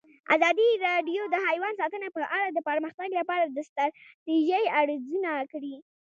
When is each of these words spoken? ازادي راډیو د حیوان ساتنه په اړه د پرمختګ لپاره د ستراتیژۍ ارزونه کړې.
ازادي 0.35 0.67
راډیو 0.87 1.21
د 1.29 1.35
حیوان 1.47 1.73
ساتنه 1.81 2.07
په 2.15 2.21
اړه 2.35 2.47
د 2.51 2.57
پرمختګ 2.69 3.09
لپاره 3.19 3.43
د 3.45 3.57
ستراتیژۍ 3.69 4.63
ارزونه 4.79 5.31
کړې. 5.51 5.75